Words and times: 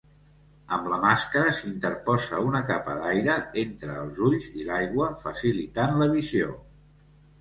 Amb 0.75 0.87
la 0.93 0.97
màscara 1.01 1.51
s'interposa 1.57 2.39
una 2.47 2.63
capa 2.71 2.95
d'aire 3.01 3.35
entre 3.67 3.99
els 4.05 4.25
ulls 4.29 4.49
i 4.61 4.67
l'aigua, 4.71 5.11
facilitant 5.27 5.99
la 6.01 6.09
visió. 6.19 6.57